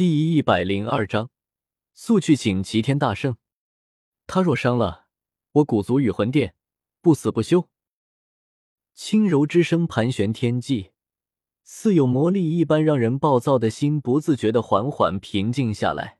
[0.00, 1.28] 第一百零二章，
[1.92, 3.36] 速去请齐天大圣。
[4.26, 5.08] 他若伤了
[5.52, 6.54] 我古族与魂殿，
[7.02, 7.68] 不死不休。
[8.94, 10.92] 轻柔之声盘旋天际，
[11.64, 16.18] 似有魔力一般，让人暴躁的心不自觉的缓缓平静下来。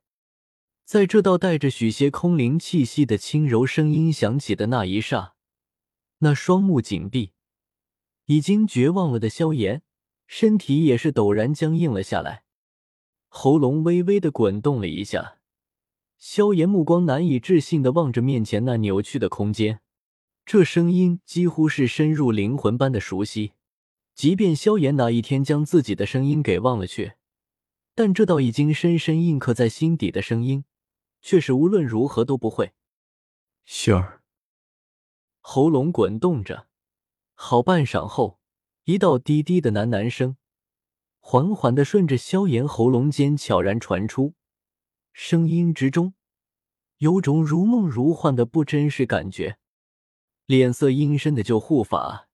[0.85, 5.37] 在这道带着许些空灵气息的轻柔声音响起的那一刹，
[6.19, 7.33] 那双目紧闭、
[8.27, 9.83] 已经绝望了的萧炎，
[10.27, 12.45] 身体也是陡然僵硬了下来。
[13.33, 15.39] 喉咙微微的滚动了一下，
[16.19, 19.81] 萧炎目光难以置信的望着面前那扭曲的空间，
[20.45, 23.53] 这声音几乎是深入灵魂般的熟悉。
[24.17, 27.13] 即便萧炎哪一天将自己的声音给忘了去，
[27.95, 30.65] 但这道已经深深印刻在心底的声音，
[31.23, 32.73] 却是无论如何都不会。
[33.65, 34.23] 雪儿，
[35.39, 36.67] 喉咙滚动着，
[37.35, 38.41] 好半晌后，
[38.85, 40.37] 一道低低的喃喃声。
[41.21, 44.35] 缓缓的顺着萧炎喉咙间悄然传出，
[45.13, 46.15] 声音之中
[46.99, 49.59] 有种如梦如幻的不真实感觉。
[50.47, 52.29] 脸色阴森的旧护法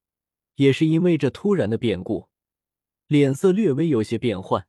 [0.54, 2.28] 也是因为这突然的变故，
[3.06, 4.66] 脸色略微有些变幻，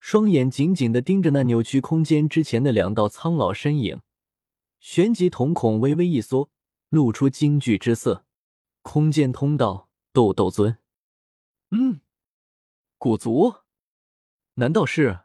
[0.00, 4.00] 双眼紧紧的盯着那扭曲空间之前的两道苍老身影，
[4.80, 6.48] 旋即瞳孔微微一缩，
[6.88, 8.24] 露出惊惧之色。
[8.80, 10.78] 空间通道，斗斗尊，
[11.70, 12.01] 嗯。
[13.02, 13.56] 古族？
[14.54, 15.22] 难道是？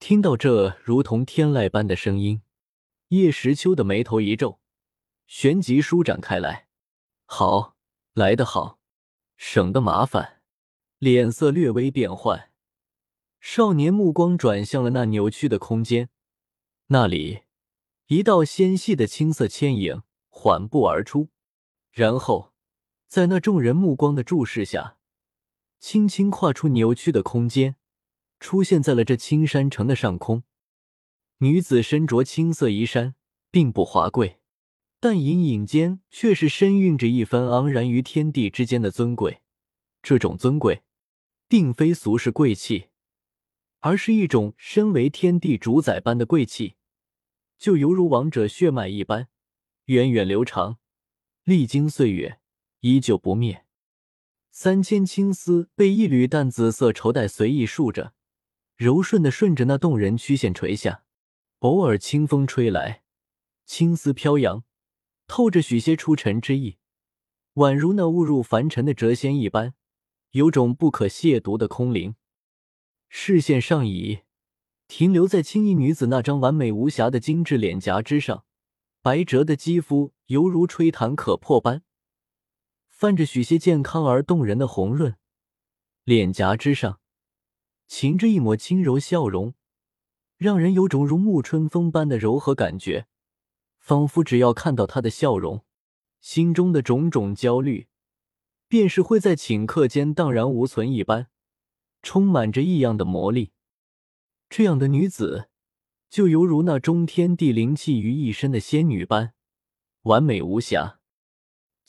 [0.00, 2.42] 听到这如同天籁般的声音，
[3.10, 4.58] 叶时秋的眉头一皱，
[5.28, 6.66] 旋即舒展开来。
[7.24, 7.76] 好，
[8.14, 8.80] 来得好，
[9.36, 10.42] 省得麻烦。
[10.98, 12.50] 脸色略微变幻，
[13.38, 16.10] 少年目光转向了那扭曲的空间，
[16.88, 17.44] 那里
[18.08, 21.28] 一道纤细的青色牵影缓步而出，
[21.92, 22.52] 然后
[23.06, 24.98] 在那众人目光的注视下。
[25.82, 27.74] 轻轻跨出扭曲的空间，
[28.38, 30.44] 出现在了这青山城的上空。
[31.38, 33.16] 女子身着青色衣衫，
[33.50, 34.38] 并不华贵，
[35.00, 39.42] 但隐隐间却是深蕴着一番昂然于天地之间的尊贵。
[40.04, 40.84] 这种尊贵，
[41.48, 42.90] 并非俗世贵气，
[43.80, 46.76] 而是一种身为天地主宰般的贵气，
[47.58, 49.26] 就犹如王者血脉一般，
[49.86, 50.78] 源远流长，
[51.42, 52.38] 历经岁月，
[52.80, 53.61] 依旧不灭。
[54.54, 58.12] 三千青丝被一缕淡紫色绸带随意束着，
[58.76, 61.04] 柔顺的顺着那动人曲线垂下。
[61.60, 63.02] 偶尔清风吹来，
[63.64, 64.62] 青丝飘扬，
[65.26, 66.76] 透着许些出尘之意，
[67.54, 69.72] 宛如那误入凡尘的谪仙一般，
[70.32, 72.14] 有种不可亵渎的空灵。
[73.08, 74.20] 视线上移，
[74.86, 78.44] 停留在青衣女子那张完美无瑕的精致脸颊之上，
[79.00, 81.82] 白折的肌肤犹如吹弹可破般。
[83.02, 85.16] 泛着许些健康而动人的红润，
[86.04, 87.00] 脸颊之上
[87.88, 89.54] 噙着一抹轻柔笑容，
[90.36, 93.08] 让人有种如沐春风般的柔和感觉，
[93.80, 95.64] 仿佛只要看到她的笑容，
[96.20, 97.88] 心中的种种焦虑
[98.68, 101.26] 便是会在顷刻间荡然无存一般，
[102.04, 103.50] 充满着异样的魔力。
[104.48, 105.48] 这样的女子，
[106.08, 109.34] 就犹如那中天地灵气于一身的仙女般，
[110.02, 111.00] 完美无瑕。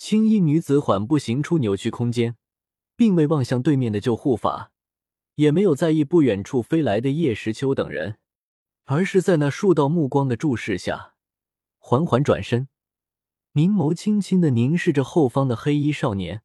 [0.06, 2.36] 青衣女子缓步行出扭曲空间，
[2.98, 4.74] 并未望向对面的救护法，
[5.36, 8.18] 也没有在意不远处飞来的叶时秋等人，
[8.84, 11.14] 而是在那数道目光的注视下，
[11.78, 12.68] 缓缓转身，
[13.54, 16.42] 凝眸轻轻的凝视着后方的黑衣少年。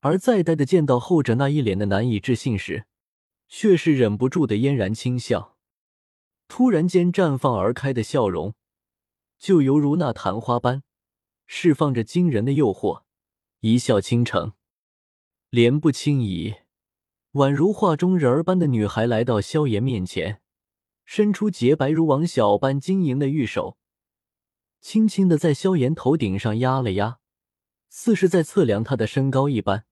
[0.00, 2.86] 而再呆的见到后者那一脸的难以置信时，
[3.48, 5.58] 却是忍不住的嫣然轻笑。
[6.48, 8.54] 突然间绽放而开的笑容，
[9.38, 10.82] 就犹如那昙花般。
[11.50, 13.04] 释放着惊人的诱惑，
[13.60, 14.52] 一笑倾城，
[15.48, 16.54] 莲步轻移，
[17.32, 20.42] 宛如画中人儿般的女孩来到萧炎面前，
[21.06, 23.78] 伸出洁白如王小般晶莹的玉手，
[24.82, 27.18] 轻轻的在萧炎头顶上压了压，
[27.88, 29.86] 似是在测量他的身高一般。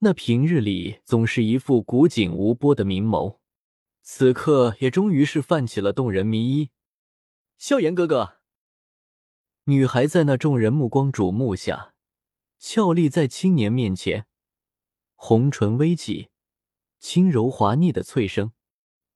[0.00, 3.38] 那平日里总是一副古井无波的明眸，
[4.02, 6.70] 此刻也终于是泛起了动人迷意。
[7.56, 8.37] 萧炎哥哥。
[9.68, 11.92] 女孩在那众人目光瞩目下，
[12.58, 14.24] 俏立在青年面前，
[15.14, 16.30] 红唇微起，
[16.98, 18.52] 轻柔滑腻的脆声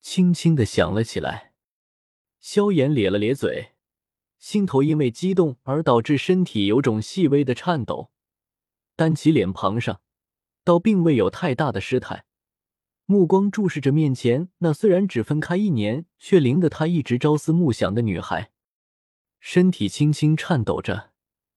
[0.03, 1.55] 轻轻的响了起来。
[2.39, 3.73] 萧炎咧了咧嘴，
[4.39, 8.11] 心头因为激动而导致身体有种细微的颤抖，
[8.95, 10.03] 但其脸庞上
[10.65, 12.27] 倒并未有太大的失态，
[13.07, 18.51] 目光注视着面前那虽然只分开一年，却令得他一直朝思暮想的女孩。
[19.45, 21.11] 身体轻轻颤抖着，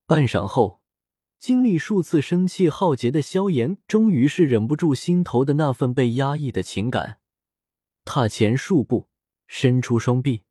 [0.07, 0.81] 半晌后，
[1.37, 7.19] 经历数次生气浩劫的萧炎，终于是忍不住心头的那份被压抑的情感，
[8.03, 9.07] 踏前数步，
[9.45, 10.41] 伸出双臂，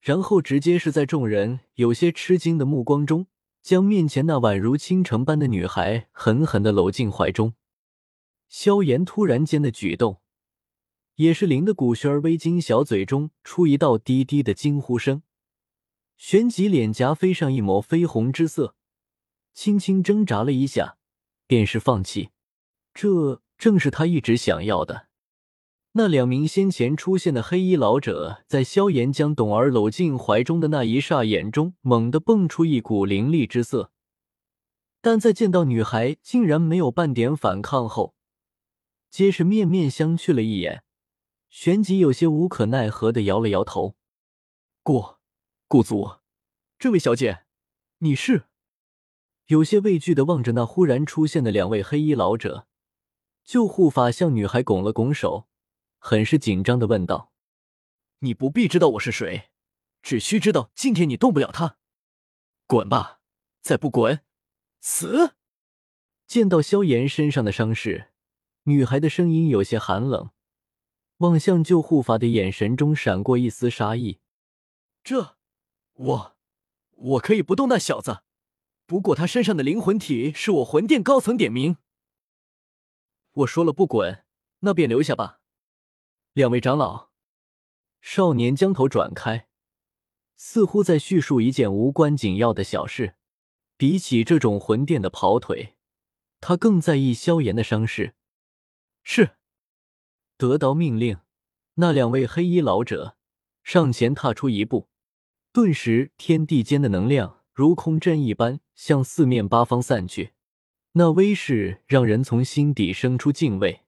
[0.00, 3.26] 然后直接是在众人有些吃惊的目光中，
[3.60, 7.54] 将面前那宛如倾城般的女孩狠狠的搂进怀中。
[8.48, 10.20] 萧炎突然间的举动，
[11.16, 15.24] 也是令的古轩儿微惊，小嘴中出一道低低的惊呼声，
[16.16, 18.74] 旋即脸颊飞上一抹绯红之色，
[19.52, 20.96] 轻轻挣扎了一下，
[21.46, 22.30] 便是放弃。
[22.94, 25.08] 这正是他一直想要的。
[25.92, 33.90] 那两名先前出现的黑衣老者，在萧炎将董儿搂进怀中的那一霎，眼中猛地蹦出一股凌厉之色，
[35.00, 38.14] 但在见到女孩竟然没有半点反抗后，
[39.10, 40.82] 皆是面面相觑了一眼，
[41.48, 43.94] 旋即有些无可奈何的摇了摇头
[44.82, 45.15] ：“过，
[45.68, 46.18] 顾族，
[46.78, 47.44] 这位小姐，
[47.98, 48.44] 你是？”
[49.46, 52.68] 有些畏惧的望着那忽然出现的两位黑衣老者，
[53.44, 55.48] 救护法向女孩拱了拱手。
[55.98, 57.32] 很是紧张的问道
[58.20, 59.50] ：“你不必知道我是谁，
[60.02, 61.78] 只需知道今天你动不了他。
[62.68, 63.20] 滚吧！
[63.60, 64.20] 再不滚，
[64.80, 65.34] 死！”
[66.28, 68.12] 见到萧炎身上的伤势，
[68.64, 70.30] 女孩的声音有些寒冷，
[71.18, 74.20] 望向救护法的眼神中闪过一丝杀意。
[75.02, 75.35] 这，
[75.96, 76.36] 我，
[76.90, 78.22] 我可以不动那小子，
[78.86, 81.78] 不过他身上的灵魂体是我魂殿高层点名。
[83.32, 84.24] 我说了不滚，
[84.60, 85.40] 那便留下吧。
[86.34, 87.10] 两位长老，
[88.00, 89.48] 少年将头转开，
[90.36, 93.16] 似乎在叙述一件无关紧要的小事。
[93.78, 95.76] 比起这种魂殿的跑腿，
[96.40, 98.14] 他更在意萧炎的伤势。
[99.02, 99.36] 是，
[100.38, 101.18] 得到命令，
[101.74, 103.16] 那两位黑衣老者
[103.62, 104.88] 上前踏出一步，
[105.56, 110.34] 顿时天地间的能量如空阵一般向四面八方散去，
[110.92, 113.80] 那威势让人从心底生出敬畏。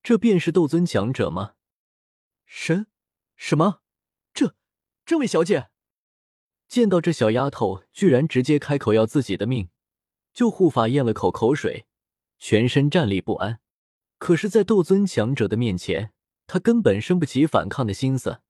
[0.00, 1.54] 这便是斗尊强者吗？
[2.46, 2.86] 神？
[3.34, 3.80] 什么？
[4.32, 4.54] 这
[5.04, 5.70] 这位小姐
[6.68, 9.70] 见到这小丫头居然直接开口要自己的命，
[10.32, 11.86] 救护法咽了口口水，
[12.38, 13.58] 全身战栗不安。
[14.18, 16.12] 可是，在斗尊强者的面前，
[16.46, 18.42] 他根本生不起反抗的心思。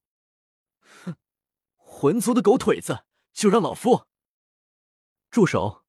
[2.01, 3.01] 魂族的狗腿子，
[3.33, 4.05] 就让老夫
[5.33, 5.83] 住手！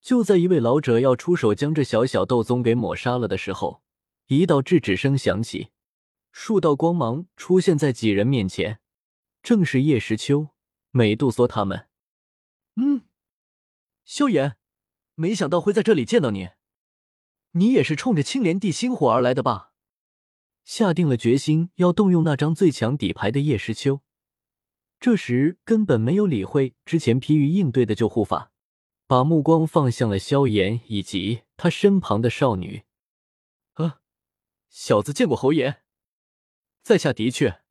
[0.00, 3.84] 就在一位老者要出手将这小小斗宗给抹杀了的时候，
[4.26, 5.70] 一道制止声响起。
[6.32, 8.80] 数道光芒出现在几人面前，
[9.44, 10.48] 正是叶时秋、
[10.90, 11.86] 美杜莎他们。
[12.74, 13.02] 嗯，
[14.04, 14.56] 萧炎，
[15.14, 16.48] 没想到会在这里见到你。
[17.52, 19.70] 你也是冲着青莲地心火而来的吧？
[20.64, 24.00] 下定了决心要动用那张最强底牌的叶时秋，
[25.02, 28.52] 这时根本没有理会之前疲于应对的救护法，
[29.08, 32.84] 把目光放向了萧炎以及他身旁的少女。
[33.72, 33.98] 啊，
[34.68, 35.82] 小子见过侯爷。
[36.84, 37.62] 在下的确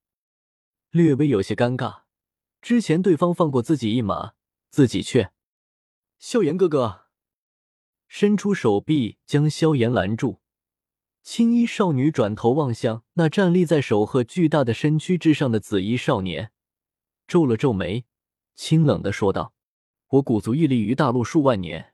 [0.89, 2.01] 略微有些尴尬，
[2.61, 4.33] 之前对方放过自己一马，
[4.69, 5.31] 自己却……
[6.19, 7.05] 萧炎哥哥
[8.09, 10.41] 伸出手臂将萧炎拦住。
[11.23, 16.51] 青衣少女转头望向那站立在守鹤巨大的身躯之上的紫衣少年，
[17.31, 18.03] 皱了皱眉，
[18.55, 19.53] 清冷的说道
[20.19, 21.93] ：“我古族屹立于大陆数万年，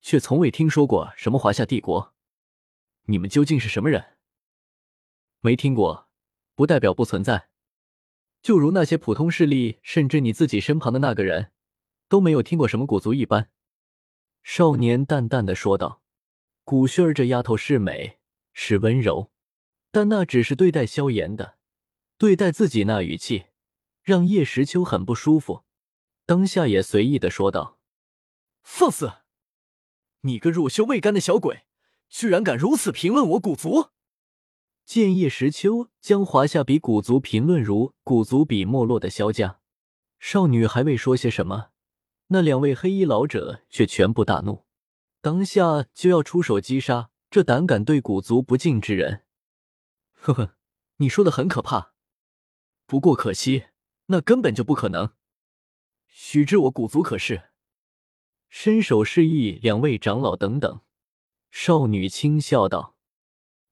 [0.00, 2.14] 却从未听说过什么华夏帝国。
[3.02, 4.16] 你们究竟是什么人？
[5.40, 6.08] 没听过。”
[6.56, 7.50] 不代表不存在，
[8.40, 11.52] 就如那些普通势力，甚至你自己身旁的那个人，
[12.08, 13.50] 都没有听过什么古族一般。”
[14.42, 16.00] 少年淡淡的说道。
[16.64, 18.18] “古轩儿这丫头是美，
[18.54, 19.30] 是温柔，
[19.90, 21.58] 但那只是对待萧炎的，
[22.16, 23.44] 对待自己那语气，
[24.02, 25.64] 让叶时秋很不舒服。
[26.26, 27.78] 当下也随意的说道
[28.62, 29.12] ：‘放肆！
[30.20, 31.64] 你个入修未干的小鬼，
[32.08, 33.90] 居然敢如此评论我古族！’”
[34.84, 39.60] 见叶时秋将华夏比古族评论如古族比没落的萧家，
[40.18, 41.70] 少女还未说些什么，
[42.28, 44.64] 那两位黑衣老者却全部大怒，
[45.20, 49.24] 当下就要出手击杀这胆敢对古族不敬之人。
[50.14, 50.56] 呵呵，
[50.96, 51.94] 你说的很可怕，
[52.86, 53.66] 不过可惜，
[54.10, 55.12] 那根本就不可能。
[56.08, 57.50] 许知我古族可是……
[58.48, 60.80] 伸手示意两位长老等等。
[61.52, 62.96] 少女轻笑道：“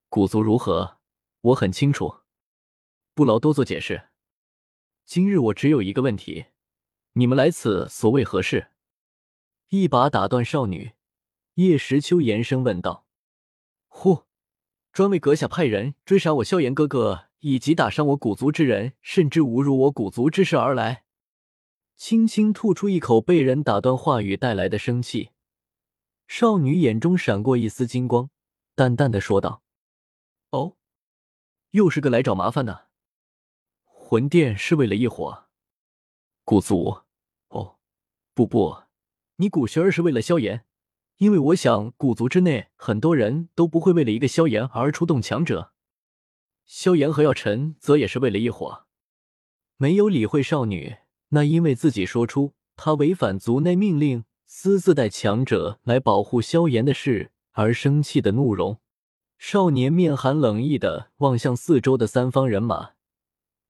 [0.09, 0.99] 古族如何？”
[1.43, 2.21] 我很清楚，
[3.15, 4.11] 不劳多做解释。
[5.05, 6.47] 今日我只有一个问题：
[7.13, 8.71] 你们来此所为何事？
[9.69, 10.93] 一把打断少女，
[11.55, 13.07] 叶时秋延声问道
[13.89, 14.27] ：“呼，
[14.93, 21.05] 专为阁下派人追杀我萧炎哥哥，以及打伤我古族之人，甚至侮辱我古族之事而来。”
[21.97, 25.31] 轻轻吐出一口被人打断话语带来的生气，
[26.27, 28.31] 少女眼中闪过一丝金光，
[28.75, 29.63] 淡淡的说道
[30.51, 30.77] ：“哦。”
[31.73, 32.89] 又是个来找麻烦的，
[33.85, 35.49] 魂殿是为了一伙
[36.43, 37.03] 古族。
[37.49, 37.77] 哦，
[38.33, 38.85] 不不，
[39.37, 40.65] 你古玄儿是为了萧炎，
[41.19, 45.75] 因为我想古族之内很多人都不会为了一个萧炎而出动强者。
[46.69, 48.85] 萧炎和药尘则也是为了一伙，
[49.79, 50.99] 没有理会少女
[51.31, 58.81] 那因为自己说出他违反族内命令，私自带强者来保护萧炎的事而生气的怒容。
[59.39, 62.91] 少年面含冷意的望向四周的三方人马，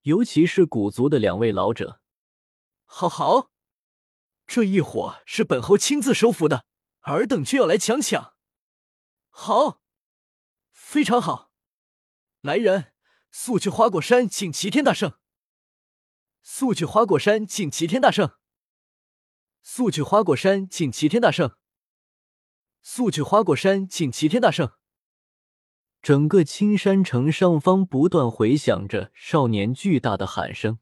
[0.01, 2.01] 尤其是古族的两位老者。
[2.83, 3.49] 好好，
[4.45, 6.65] 这一伙是本侯亲自收服的，
[7.03, 8.33] 尔等却要来强抢。
[9.29, 9.79] 好，
[10.71, 11.48] 非常好。
[12.41, 12.93] 来人，
[13.31, 15.13] 速去花果山请齐天大圣。
[16.41, 18.31] 速去花果山请齐天大圣。
[19.61, 21.57] 速去花果山请齐天大圣。
[22.81, 24.71] 速去花果山请齐天大圣。
[26.01, 30.79] 整个青山城上方不断回响着少年巨大的喊声。